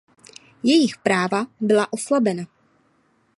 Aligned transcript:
Jejich 0.63 0.97
práva 0.97 1.45
byla 1.59 1.93
oslabena. 1.93 2.43